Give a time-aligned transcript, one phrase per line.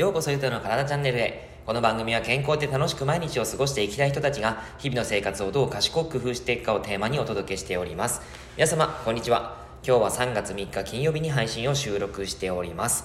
[0.00, 1.50] ようこそゆとの体チャンネルへ。
[1.66, 8.22] この番組は健康で楽しく毎日を過ごしていきたい人たちが日々の生活をどう賢く工夫していくかをテーマにお届けしております。
[8.56, 9.58] 皆様、こんにちは。
[9.86, 13.04] 今日は3月3日金曜日に配信を収録しております。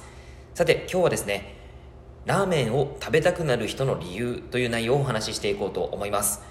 [0.53, 1.55] さて、今日はですね、
[2.25, 6.43] ラーメンを食べたくなる人の理由という内容をお話ししていこうと思います。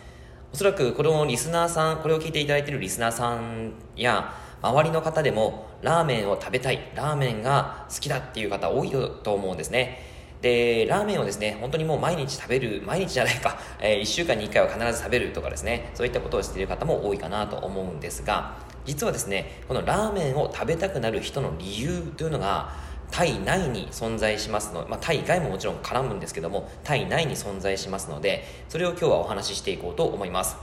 [0.53, 10.13] おそらくこのリスナーさん、これを聞いていただいているリスナーさんや、周りの方でもラーメンを食べたい、ラーメンが好きだっていう方多いと思うんですね。
[10.44, 18.52] で、ラーメンをですね、本当にもう毎日食べる、毎日じゃないか、 えー、1週間に1回は必ず食べるとかですね、そういったことをしている方も多いかなと思うんですが、
[18.85, 22.75] 実はですね、このラーメンを食べたくなる人の理由というのが、
[23.11, 30.58] 体内に存在しますの、まあ、体外ももちろん絡むんですけども、体内に存在しますので、それを今日はお話ししていこうと思います。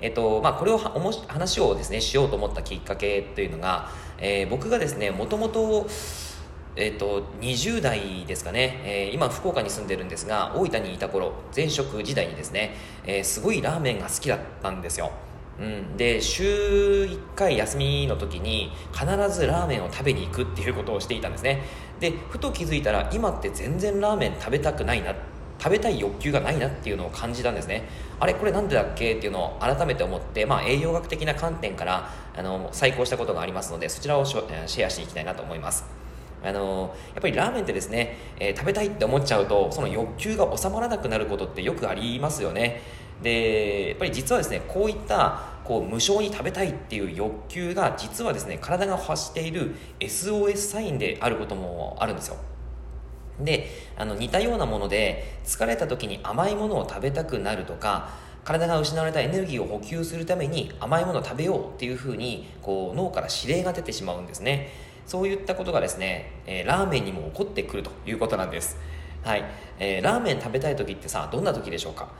[0.00, 5.88] えっとまあ、これを話をですねしようと思ったきっかけというのが、えー、僕がですねもともと
[6.78, 15.10] えっと、20代ですかね、えー、今福岡に住んでるんですが大分にいた頃前職時代にですね、えー、すごいラーメンが好きだったんですよ、
[15.60, 21.62] うん、で週1回休みの時に必ずラーメンを食べに行くっていうことをしていたんですね。
[21.98, 25.12] でふと気づいたら今って全然ラーメン食べたくないな
[25.58, 27.88] 食べたい欲求がないなっていうのを感じたんですね。
[28.20, 35.97] あれこれなんでだっけっていうのを改めて思って、まあ、栄養学的な観点からあの再考したことがありますのでそちらをシェアしていきたいなと思います。
[36.42, 42.82] あのやっぱりラーメンってですね、えー、食べたいって思っちゃうとその欲求が収まらなくなることってよくありますよね。
[43.22, 52.36] でやっぱり実はですねこういったこう無償に食べたいっていう欲求が実はですね体が発している SOS サインであることもあるんですよ。
[53.40, 58.10] であの似たようなもので疲れた時に甘いものを食べたくなるとか
[58.44, 64.70] 体が失われたエネルギーを補給するために甘いものを食べようっていうふうにこう脳から指令が出てしまうんですね。
[65.08, 68.76] そういったことがですね、えー、ラーメンにも起こってくるということなんです。
[69.24, 69.44] はい、
[69.78, 72.10] えー、ラーメン食べたい時ってさどんな時でしょうか？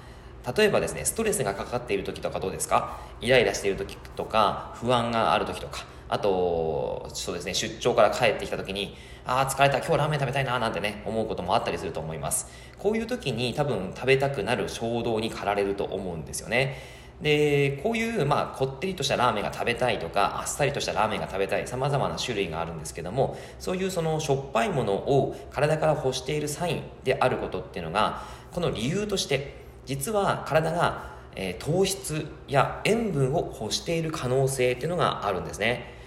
[0.56, 2.98] 例えばですねストレスがかかっている時とかどうですか？
[3.20, 5.84] イライラしている時とか不安がある時とか。
[6.08, 8.96] あとそうですね出張から帰ってきた時に
[9.26, 12.46] ああ疲れた今日ラーメン食べたいななんてね思うこともあったりすると思います。
[12.78, 16.78] こういう時に多分食べたくなる衝動に駆られると思うんですよね。
[17.20, 35.97] でこういう、まあ、こってりとしたラーメンが食べたいとかあっさりとしたラーメンが食べたいさまざまな種類があるんですけどもそういうそのしょっぱいものを体から欲しているサインであることっていうのがこの理由として実は体が、えー、糖質や塩分を欲している可能性っていうのがあるんですね。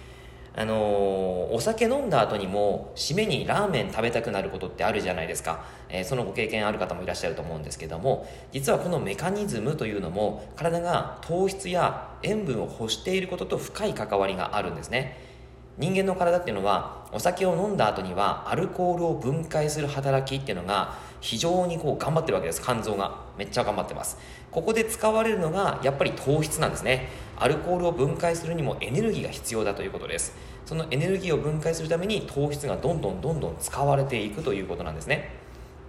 [0.54, 15.32] あのー、お酒飲んだ後にも締めにラーメン食べたくなることってあるじゃないですか、えー、そのご経験ある方もいらっしゃると思うんですけども実はこのメカニズムというのも体が糖質や塩分を欲していることと深い関わりがあるんですね。
[15.78, 22.60] 人間の体っていうのはお酒を飲んだ後にはアルコールを分解する働きっていうのが非常にこう頑張ってるわけです。
[22.60, 23.22] 肝臓が。
[23.38, 24.18] めっちゃ頑張ってます。
[24.50, 27.08] ここで使われるのがやっぱり糖質なんですね。
[27.38, 30.34] アルコールを分解するにもエネルギーが必要だということです。
[30.66, 35.30] そのエネルギーを分解するために糖質がどんどんどんどん使われていくということなんですね。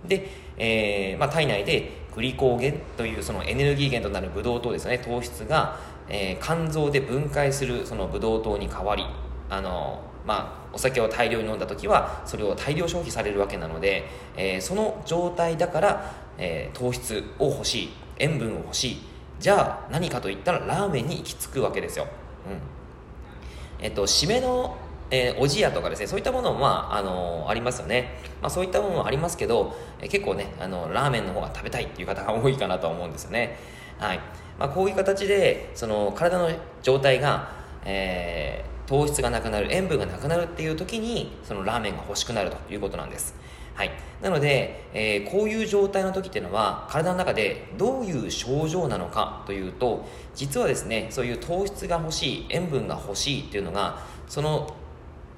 [0.07, 4.99] で、えー、まあ、体内でグリコーゲンというそのエネルギー源となるブドウ糖ですね。
[4.99, 5.79] 糖質が、
[6.09, 9.03] えー、肝臓で分解するそのブドウ糖に変わり
[9.49, 14.05] あのまあ、お酒を大量に飲んだ時はそれを大量消費されるわけなので、
[14.37, 18.97] えー、その状態だから、えー、糖質を欲しい塩分を欲しい
[19.39, 22.07] じゃあ何かといったらラーメンに行き着くわけですよ、
[22.47, 23.85] うん。
[23.85, 24.77] えっと、締めの、
[25.11, 33.57] えー、おじやとかですねそういったものも、まああのー、ありますよね、まあ、そういったものもありますけど、えー、結構ねあのラーメンの方が食べたいっていう方が多いかなと思うんですよね。
[33.99, 34.19] はい。
[34.59, 36.49] まあ、こういう形でその体の
[36.81, 37.49] 状態が、
[37.85, 43.33] えー、糖質がなくなる塩分がなくなるっていう時にそのラーメンが欲しくなるということなんです。
[43.73, 53.97] はい、なので、えー、こういう状態の時っていうのは体の中でどういう症状なのかというと実はですねそういう糖質が欲しい塩分が欲しいっていうのが
[54.27, 54.75] その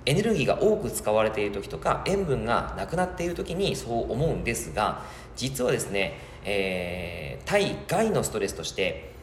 [0.05, 5.03] エネルギーが多く使われている時とか塩分がなくなっている時にそう思うんですが
[5.37, 9.14] 実はですね、えー、体外のストレスとして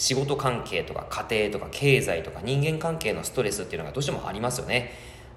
[0.00, 4.92] 仕事関係とか家庭とか経済とか人間関係のストレスっていうのがどうしてもありますよね。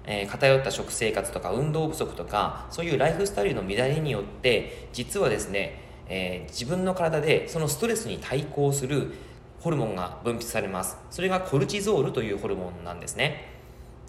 [0.06, 9.12] えー、偏った食生活とか運動不足とかそういうライフスタイルの乱れによって実はですね、えー、自分の体でそのストレスに対抗する
[9.60, 10.96] ホルモンが分泌されます。
[11.10, 13.52] それがコルチゾールというホルモンなんですね。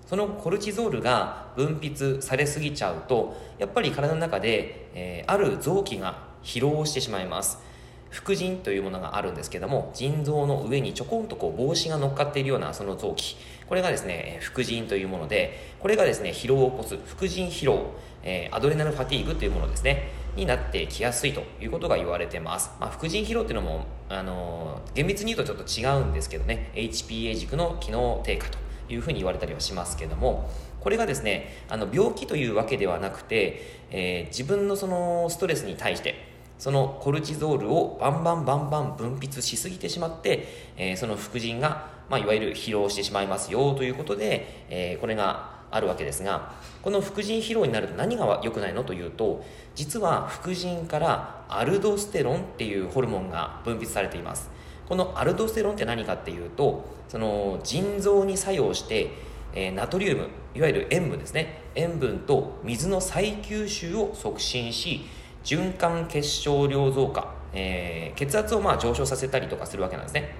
[0.05, 7.74] そのコルチゾールが分泌されすぎちゃうとやっぱり体の中で、えー、ある臓器が疲労してしまいます。
[8.15, 13.35] 副腎というものがあるんですけども腎臓の上にちょこんとこう帽子が乗っかっているようなその臓器。
[13.67, 17.91] これがですね副腎というものでこれがですね疲労を起こす副腎疲労、
[18.23, 28.57] えー、アドレナルファティーグというものですねになってきやすいということが言われてます、まあ、副腎疲労っていうのも、あのー、厳密に言うとちょっと違うんですけどね HPA 軸の機能低下と
[28.87, 40.47] いうふうに言われたりはしますけどもこれがですねあの病気というわけではなくて、えー、自分のそのストレスに対してそのコルチゾールをバンバンバンバン分泌しすぎてしまって、
[40.77, 49.43] えー、その副腎が、まあ、いわゆる疲労してしまいますよということで、えー、これがあるわけですがこの副腎疲労になると何が良くないのというと
[49.75, 54.49] 実は副腎からアルドステロンっていうホルモンが分泌されています。
[54.87, 59.09] このアルドステロンって何かっていうとその腎臓に作用して、
[59.53, 61.61] えー、ナトリウムいわゆる塩分ですね。
[61.73, 65.05] 塩分と水の再吸収を促進し
[65.45, 70.35] 循環結晶量増加、えー、血圧をまあ上昇させたりとかするわけなんですね。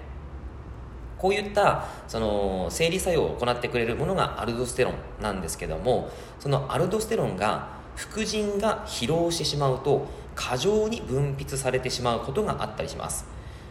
[1.17, 13.25] こういったその生理作用を行ってくれるものがアルドステロンなんですけどもそのアルドステロンが副腎が疲労してしまうと過剰に分泌されてしまうことがあったりします。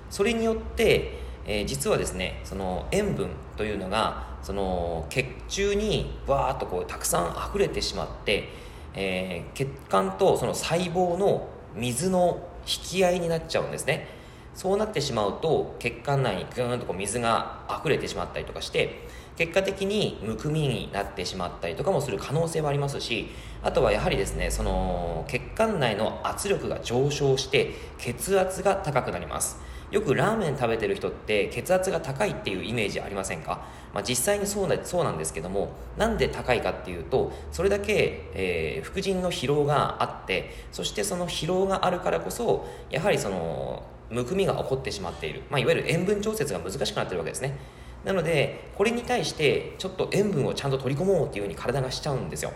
[0.08, 8.48] それによって、えー、実はですねその塩分というのがその血中にわーっとこうたくさん溢れてしまって、
[8.94, 14.08] えー、血管とその細胞の水の引き合いになっちゃうんですね。
[14.54, 23.30] そうなってしまうと血管内にグーンとこう水が溢れてしまったりとかして結果的にむくみになってしまったりとかもする可能性はありますし
[23.62, 29.58] あとはやはりですねその血管内の圧力が上昇して血圧が高くなります。
[29.94, 33.64] よくラーメン食べてる人って血圧が高いっていうイメージありませんか、
[33.94, 47.56] まあ、実際にそうなそうなんですけどもなんで高いかっていうとそれだけ、えー、副腎の疲労があってそしてその疲労があるからこそやはりそのむくみが起こってしまっている、まあ、いわゆる塩分調節が難しくなってるわけですね。
[48.04, 52.52] なのでこれに対してちょっと塩分をちゃんと取り込もうっていうふうに体がしちゃうんですよ。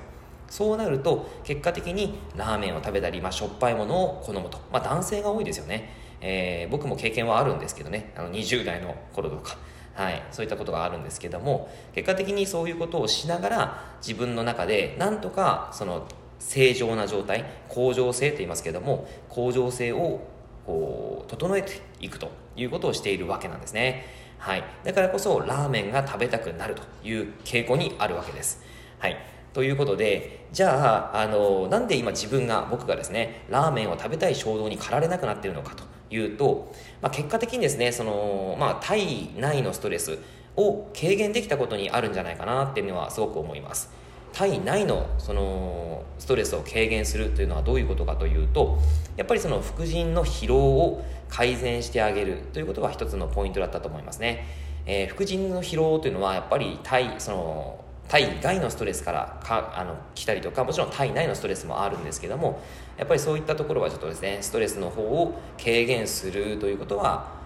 [0.50, 6.07] そうなると結果的にラーメンを食べたり、まあ、しょっぱいものを好むと、まあ、男性が多いですよね。
[6.20, 8.12] えー、僕も経験はあるんですけどね。
[8.17, 9.56] あの20代の頃とか、
[9.94, 16.06] はい、そういったことがあるんですけども結果的にそういうことをしながら自分の中でなんとかその
[16.38, 20.20] 正常な状態向上性と言いますけども向上性を
[20.65, 24.06] こう整えていくということをしているわけなんですね、
[24.38, 28.62] はい、だからこそラーメンが食べたくなるという傾向にあるわけです、
[28.99, 29.17] はい。
[29.53, 35.85] ということで、じゃあ、あの、なんで今自分が、僕がですね、ラーメンを食べたい衝動に駆られなくなっているのかと。
[36.10, 36.72] いうと、
[37.02, 40.19] まあ、結果的にですねその、まあ、体内のストレス
[40.56, 43.90] を軽減できたことにあるんじゃないかなっていうのはすごく思います。
[44.32, 48.78] 体内のそのストレスを軽減するというのはどういうことかというと
[49.16, 54.46] やっぱりその副腎の疲労を改善してあげるということが一つのポイントだったと思いますね、
[54.87, 57.77] えー、副腎の疲労というのはやっぱり体その
[58.08, 62.60] 体外のストレスからかあの来たりとかもちろん体内のストレスもあるんですけども
[62.96, 67.38] やっぱりそういったところはちょっとですねストレスの方を軽減するということは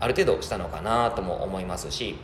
[0.00, 2.16] ある程度したのかなとも思いますし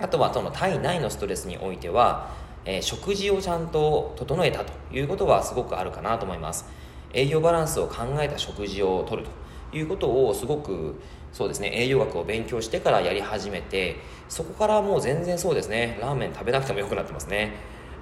[0.00, 2.30] あとはその体内のストレスにおいては、
[2.64, 6.66] えー、食事をちゃんと整えたということはすごくあるかなと思います。
[7.12, 9.30] 栄養バランスを考えた食事をとると。
[9.72, 11.00] いうことをすごく
[11.32, 13.96] そうですね栄養学を勉強してからやり始めて
[14.28, 17.52] そこからもう全然そうですねラーメン食べなくてもよくなってますね。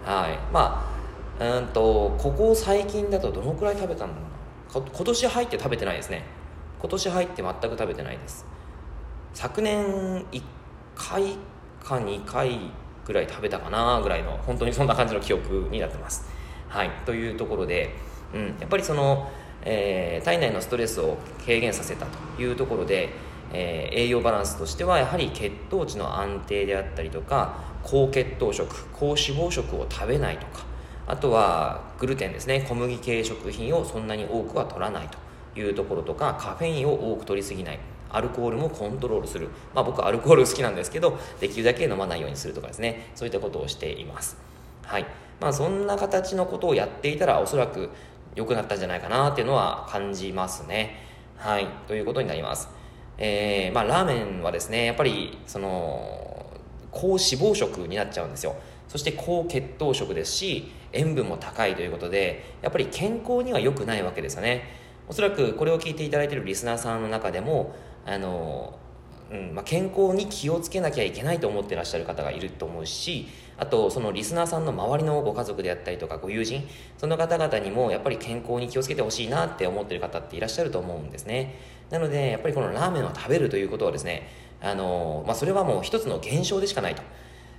[0.04, 0.38] はい。
[0.52, 0.96] まあ
[1.38, 6.22] うんとここ最近だとどのくらい食べたんだろうな今年入って食べてないですね。
[6.80, 8.46] 今年入って全く食べてないです。
[9.34, 10.42] 昨年1
[10.94, 11.36] 回
[11.82, 12.58] か2回
[13.04, 16.26] ぐらい食べたかなぐらいの本当にそんな感じの記憶になってます。
[16.68, 16.90] はい。
[17.04, 17.94] というところで、
[18.34, 19.30] うん、やっぱりその
[19.64, 23.10] えー、体内のストレスを軽減させたというところで、
[23.52, 30.64] えー、栄養バランスとしてはやはり血糖値の安定であったりとか高血糖食高脂肪食を食べないとか
[31.06, 37.78] あとはグルテンですね小麦系食品をそんなに多くは取らないというところとかカフェインを多く取りすぎない
[38.10, 43.10] アルコールもコントロールする、まあ、僕アルコール好きなんですけどできるだけ飲まないようにするとかですね。
[43.14, 44.36] そういったことをしています。
[44.84, 45.06] はい。
[45.40, 47.90] まあそんな形のことをやっていたらおそらく
[48.36, 51.02] 良くなったんじゃないかなっていうのは感じますね。
[51.36, 51.66] はい。
[51.88, 52.68] ということになります。
[53.18, 56.46] えー、まあ、ラーメンはですね、やっぱり、その、
[56.90, 58.54] 高脂肪食になっちゃうんですよ。
[58.88, 64.64] そして高血糖食ですし、塩分も高いということで、やっぱり健康には良くないわけですよね。
[65.08, 67.74] おそらくこれを聞いていただいているリスナーさんの中でも、
[68.04, 68.78] あの、
[69.30, 73.26] うんまあ、健康に気をつけなきゃいけないと思ってらっしゃる方がいると思うし
[73.58, 76.62] あとそのリスナーさんの周りのご家族であったりとかご友人
[76.98, 81.58] その方々にもやっぱり健康に気をつけてほしいなって思ってる方っていらっしゃると思うんですね。
[81.90, 84.28] なのでやっぱりこのラーメンを食べるということはですね
[84.60, 87.02] あの、まあ、それはもう一つの現象でしかないと。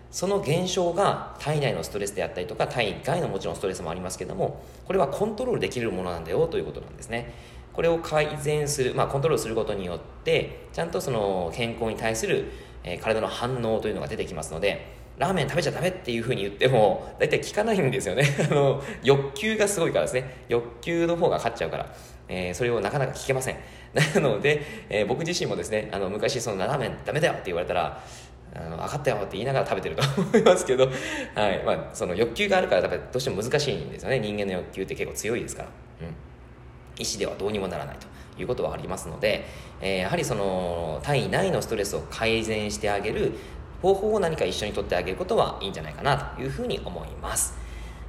[0.10, 7.34] その現象が体内のストレスであったりとか体外のもちろんストレスもありますけどもこれはコントロールできるものなんだよということなんですね。
[7.77, 12.51] これを改善する、まあ、コントロールすることによってちゃんとその健康に対する、
[12.84, 18.24] え、体の反応というのが出てきますのでラーメン食べちゃダメっていうふうに言っても大体効かないんですよね。
[18.50, 20.46] あの欲求がすごいからですね。
[20.50, 21.96] 欲求の方が勝っちゃうから、
[22.27, 23.57] えー、それをなかなか聞けません。
[23.93, 28.03] なので、えー、僕自身もですねあの昔そのラーメンダメだよって言われたら
[28.55, 30.88] あの分かったよって言いながら食べてると思いますけど、
[31.36, 31.62] はい。
[31.63, 34.19] まあ、その欲求があるからどうしても難しいんですよね。
[34.19, 35.69] 人間の欲求って結構強いですから、
[36.98, 38.08] うん、意思ではどうにもならないと
[38.42, 39.46] いうことはありますので、
[39.82, 43.34] えー、やはりその体内のストレスを改善してあげる
[43.82, 47.56] 方法を何か一緒にとってあげることはいいんじゃないかなというふうに思います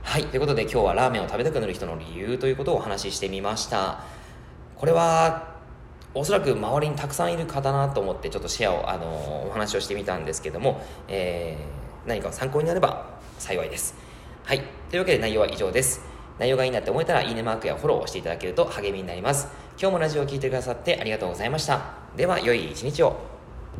[0.02, 4.04] はいということで今日はラーメンを食べたくなる人の理由ということをお話ししてみました
[4.76, 5.58] これは
[6.14, 13.06] おそらく周りにたくさんいる方なと思ってちょっとシェアを、あのお話をしてみたんですけども、えー、何か参考になれば
[13.38, 13.94] 幸いです。
[14.44, 14.62] はい。
[14.90, 16.07] というわけで内容は以上です。
[16.38, 19.48] 内容がいいなって思えたら、いいねマークやフォローをしていただけると励みになります。
[19.80, 21.80] 今日もラジオを聴いてくださってありがとうございました。
[22.16, 23.27] では、良い一日を。